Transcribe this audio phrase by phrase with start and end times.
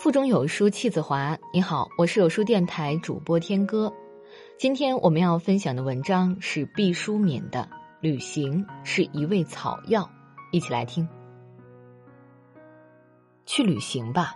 [0.00, 1.36] 腹中有书气自华。
[1.52, 3.92] 你好，我是有书电台主播天歌。
[4.58, 7.68] 今天我们要分享的文章是毕淑敏的
[8.00, 10.04] 《旅行是一味草药》，
[10.52, 11.06] 一起来听。
[13.44, 14.34] 去旅行吧，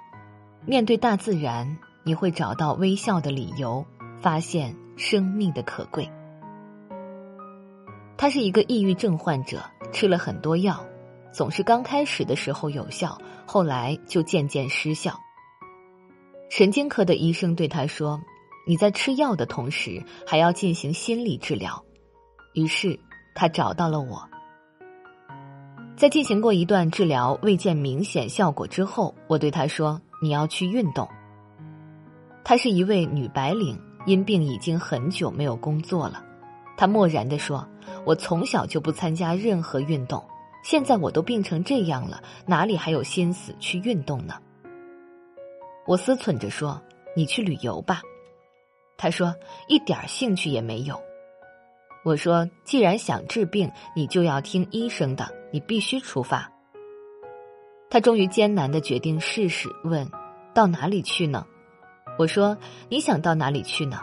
[0.67, 3.87] 面对大自然，你会找到微笑的理由，
[4.21, 6.07] 发现生命的可贵。
[8.19, 9.63] 他是一个抑郁症患者，
[9.95, 10.85] 吃了很多药，
[11.33, 15.19] 总是刚开始的时候有效，后来就渐渐失效。
[16.51, 18.21] 神经科的医生对他说
[18.67, 21.83] ：“你在吃药的同时，还要进行心理治疗。”
[22.55, 22.99] 于是
[23.35, 24.23] 他找到了我。
[25.97, 31.09] 在进行过一段治疗未见明显效果之后，我对他说：“你要去运动。”
[32.45, 36.25] 她是一位女白领，因病已经很久没有工作了。
[36.77, 37.67] 她漠然地说
[38.05, 40.23] ：“我从小就不参加任何运动，
[40.63, 44.35] 现在我都病成这样了，哪里还有心思去运动呢？”
[45.87, 46.81] 我思忖着说
[47.15, 48.01] ：“你去旅游吧。”
[48.97, 49.35] 他说
[49.69, 51.01] ：“一点兴趣也没有。”
[52.05, 56.51] 我说：“既然想治病，你就要听医生的，你必须出发。”
[57.91, 60.11] 他终于艰难的决定试试，问
[60.55, 61.47] ：“到哪里去呢？”
[62.19, 62.57] 我说
[62.89, 64.01] ：“你想到哪里去呢？”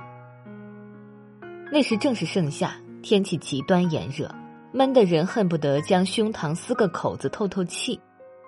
[1.72, 4.30] 那时正是盛夏，天气极端炎热，
[4.74, 8.00] 闷的人恨不得将胸膛撕个口子透透气。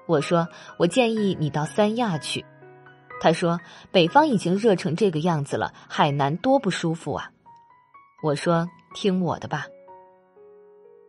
[0.07, 0.47] 我说
[0.77, 2.45] ：“我建议你到三亚去。”
[3.19, 3.59] 他说
[3.91, 7.31] ：“北方已经热成这个样子了，海南多不舒服啊！”
[8.23, 9.65] 我说：“听我的吧。”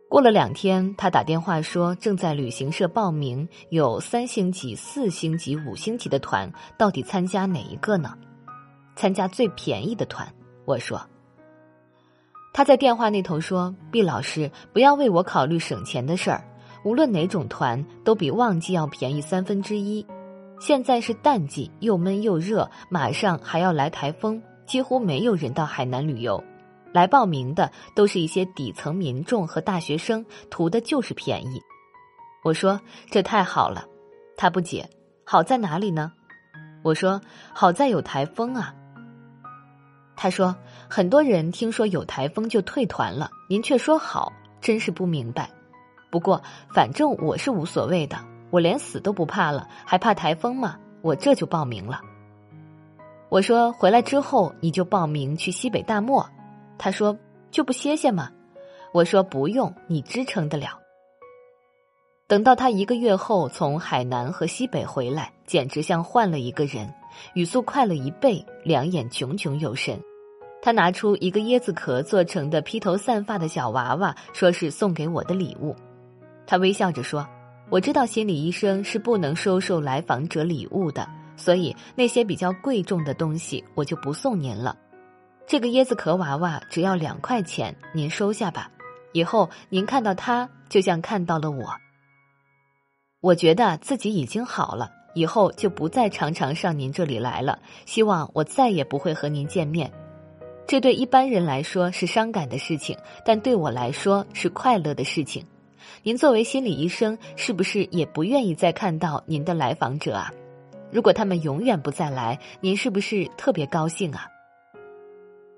[0.07, 8.17] 过了两天，他打电话说正在旅行社报名，有三星级、四星级、五星级的团，到底参加哪一个呢？
[8.95, 10.25] 参加最便宜的团。
[10.63, 11.01] 我说。
[12.53, 16.41] 他在电话那头说：“毕老师，不要为我考虑省钱的事儿，
[16.85, 20.05] 无论哪种团都比旺季要便宜三分之一。”
[20.65, 26.43] 现在是淡季，又闷又热，马上还要来台风，几乎没有人到海南旅游。
[26.91, 31.61] 来报名的都是一些底层民众和大学生，图的就是便宜。
[32.43, 32.81] 我说
[33.11, 33.85] 这太好了，
[34.35, 34.89] 他不解，
[35.23, 36.11] 好在哪里呢？
[36.81, 37.21] 我说
[37.53, 38.73] 好在有台风啊。
[40.15, 40.55] 他说
[40.89, 45.47] 很多人听说有台风就退团了，您却说好，真是不明白。
[46.09, 46.41] 不过
[46.73, 48.17] 反正我是无所谓的。
[48.55, 50.79] 我连死都不怕了，还怕台风吗？
[51.01, 51.99] 我这就报名了。
[53.27, 56.25] 我说回来之后你就报名去西北大漠。
[56.77, 57.17] 他说
[57.51, 58.31] 就不歇歇吗？
[58.93, 60.79] 我说不用，你支撑得了。
[62.27, 66.89] 等到他一个月后从海南和西北回来，简直像换了一个人，
[67.33, 69.99] 语速快了一倍，两眼炯炯有神。
[70.61, 75.75] 他拿出一个椰子壳做成的披头散发的小娃娃，说是送给我的礼物。
[76.47, 77.27] 他微笑着说。
[77.69, 84.77] 我知道心理医生是不能收受来访者礼物的，所以那些比较贵重的东西我就不送您了。
[85.47, 88.71] 这个椰子壳娃娃只要两块钱，您收下吧。
[89.13, 91.65] 以后您看到它，就像看到了我。
[93.21, 97.59] 我觉得自己已经好了，以后就不再常常上您这里来了。
[97.85, 99.91] 希望我再也不会和您见面。
[100.67, 105.45] 这对一般人来说是伤感的事情，但对我来说是快乐的事情。
[106.03, 110.31] 您作为心理医生，是不是也不愿意再看到您的来访者啊？
[110.91, 114.27] 如果他们永远不再来，您是不是特别高兴啊？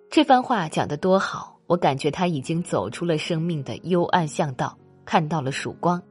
[0.10, 6.02] 这番话讲得多好，我感觉他已经走出了生命的幽暗巷道，看到了曙光。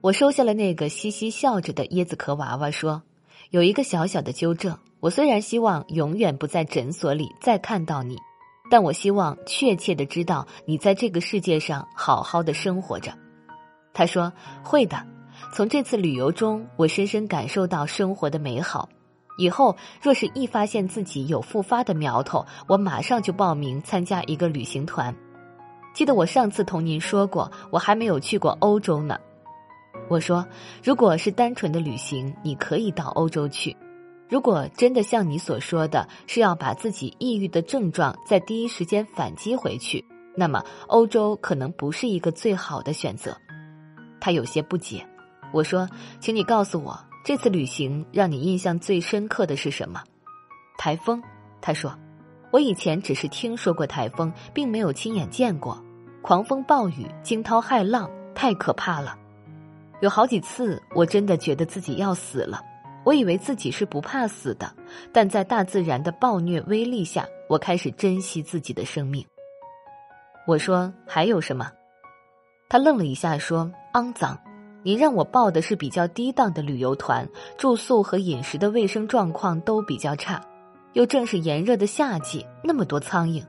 [0.00, 3.02] 我收下了那个嘻嘻笑着的椰子壳娃娃，说
[3.50, 8.16] ：“有一个小小的纠正，我虽然希望永远不在诊所里再看到你，
[8.70, 13.16] 但我希望确切的知道你在这个世界上好好的生活着。”
[13.92, 14.96] 他说：“会的，
[15.52, 18.88] 从这次旅游中，我深深感受到生活的美好。
[19.38, 25.14] 以后若是一发现自己有复发的苗头，我马上就报名参加一个旅行团。
[25.92, 29.18] 记得我上次同您说过，我还没有去过欧洲呢。
[30.08, 30.46] 我说，
[30.84, 33.74] 如果是单纯的旅行，你可以到欧洲去；
[34.28, 40.04] 如果真的像你所说的是要把自己抑郁的症状在第一时间反击回去，
[40.36, 43.36] 那么欧洲可能不是一个最好的选择。”
[44.20, 45.06] 他有些不解，
[45.52, 45.88] 我说
[46.20, 50.02] ：“请你告诉我，这次旅行让你印象最深刻的是什么？”
[50.78, 51.22] 台风，
[51.60, 51.96] 他说
[52.52, 55.82] ：“我以前只是听说过台风，并没有亲眼见过。
[56.22, 59.16] 狂风暴雨、惊涛骇浪，太可怕了。
[60.00, 62.62] 有好几次，我真的觉得自己要死了。
[63.04, 64.70] 我以为自己是不怕死的，
[65.12, 69.24] 但在大自然的暴虐威力下，我开始珍惜自己的生命。”
[70.46, 71.70] 我说：“还有什么？”
[72.68, 74.38] 他愣了一下，说：“肮脏。”
[74.82, 77.28] 你让我报的是比较低档的旅游团，
[77.58, 80.42] 住宿和饮食的卫生状况都比较差，
[80.94, 83.44] 又正是炎热的夏季，那么多苍蝇。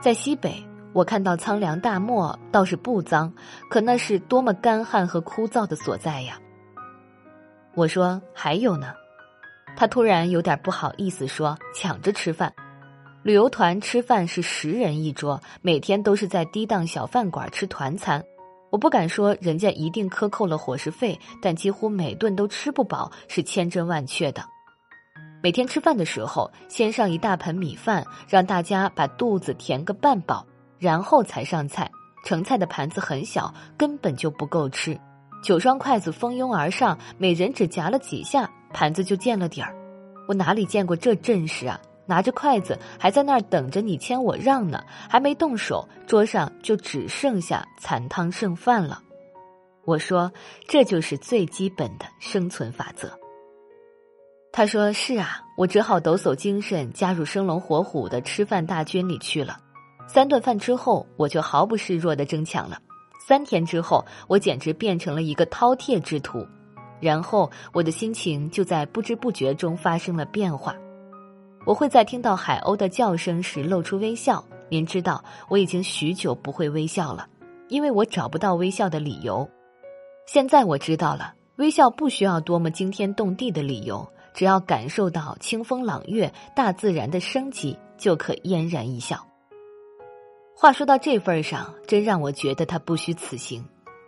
[0.00, 0.52] 在西北，
[0.92, 3.32] 我看到苍凉大漠倒是不脏，
[3.70, 6.36] 可那是多么干旱和枯燥的所在呀！
[7.76, 8.92] 我说还有呢，
[9.76, 12.52] 他突然有点不好意思说：“抢着吃饭，
[13.22, 18.20] 旅游团吃饭是十人一桌，每天都是在低档小饭馆吃团餐。”
[18.76, 24.44] 我不敢说人家一定克扣了伙食费，但几乎每顿都吃不饱，是千真万确的。
[25.42, 30.44] 每天吃饭的时候，先上一大盆米饭，让大家把肚子填个半饱，
[30.78, 31.90] 然后才上菜。
[32.26, 35.00] 盛菜的盘子很小，根本就不够吃。
[35.42, 39.74] 九双筷子蜂拥而上，每人只夹了几下，盘子就见了底儿。
[40.28, 41.80] 我哪里见过这阵势啊！
[42.06, 49.02] 拿着筷子还在那儿等着你谦我让呢，还没动手，桌上就只剩下残汤剩饭了。
[49.84, 50.32] 我说
[50.66, 53.10] 这就是最基本的生存法则。
[54.52, 59.58] 他说是啊，我只好抖擞精神加入生龙活虎的吃饭大军里去了。
[60.08, 62.80] 三顿饭之后，我就毫不示弱的争抢了。
[63.26, 66.46] 三天之后，我简直变成了一个饕餮之徒，
[67.00, 70.74] 然后我的心情就在不知不觉中发生了变化。
[71.66, 74.42] 我会在听到海鸥的叫声时露出微笑。
[74.68, 77.28] 您知道，我已经许久不会微笑了，
[77.68, 79.48] 因为我找不到微笑的理由。
[80.26, 89.26] 现在我知道了，微笑不需要多么惊天动地的理由，只要感受到清风朗月、大自然的生机，就可嫣然一笑。
[90.54, 93.64] 话说到这份上，真让我觉得他不虚此行。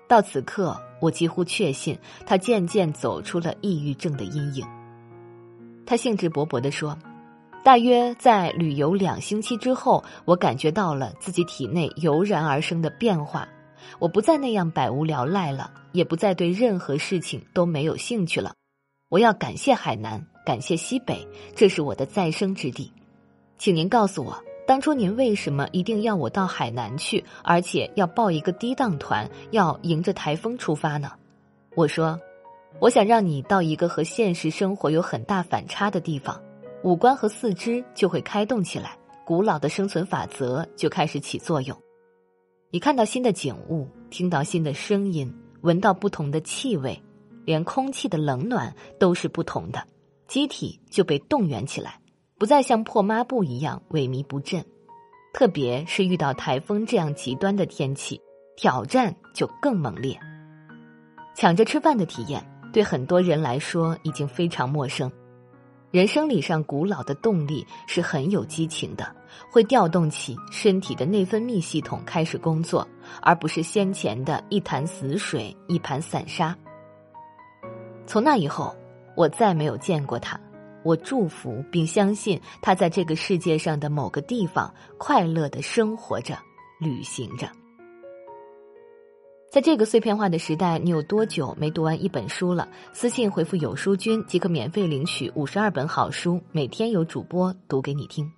[0.06, 4.64] 到此刻，我几乎确信他渐渐走出了抑郁症的阴影。
[5.84, 6.96] 他兴致勃勃地说。
[7.64, 13.46] 大约在旅游两星期之后，我感觉到了自己体内油然而生的变化。
[13.98, 18.54] 我不再那样百无聊赖了，也不再对任何事情都没有兴趣了。
[19.10, 22.90] 我要感谢海南，感谢西北，这是我的再生之地。
[23.58, 31.12] 请您告诉我，当初您为什么一定要我到海南去，而且要报一个低档团，要迎着台风出发呢？
[31.74, 32.18] 我说，
[32.80, 36.40] 我想让你到一个和现实生活有很大反差的地方。
[36.84, 41.76] 五官和四肢就会开动起来，古老的生存法则就开始起作用。
[42.70, 47.02] 你看到新的景物，听到新的声音，闻到不同的气味，
[47.44, 49.84] 连空气的冷暖都是不同的，
[50.28, 52.00] 机体就被动员起来，
[52.38, 54.64] 不再像破抹布一样萎靡不振。
[55.34, 58.20] 特别是遇到台风这样极端的天气，
[58.56, 60.18] 挑战就更猛烈。
[61.34, 65.10] 抢着吃饭的体验，对很多人来说已经非常陌生。
[65.90, 69.10] 人生理上古老的动力是很有激情的，
[69.50, 72.86] 会调动起身体的内分泌系统开始工作，
[73.22, 76.54] 而不是先前的一潭死水、一盘散沙。
[78.06, 78.76] 从那以后，
[79.16, 80.38] 我再没有见过他。
[80.84, 86.38] 我祝福并相信他在这个世界上的某个地方快乐的生活着、
[86.78, 87.50] 旅行着。
[89.50, 92.68] 在这个碎片化的时代，你有多久没读完一本书了？
[92.92, 98.30] 私信回复“有书君”即可免费领取五十二本好书，每天有主播读给你听。